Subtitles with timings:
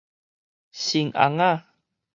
[0.71, 1.63] 新尪仔